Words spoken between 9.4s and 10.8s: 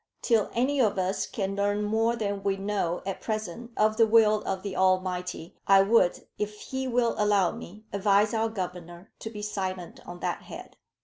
silent on that head.